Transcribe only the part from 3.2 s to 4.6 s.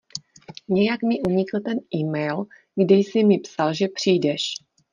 mi psal, že přijdeš.